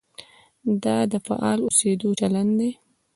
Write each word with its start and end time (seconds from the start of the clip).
دا 0.83 0.97
د 1.11 1.13
فعال 1.25 1.59
اوسېدو 1.63 2.09
چلند 2.19 2.51
دی. 2.59 2.71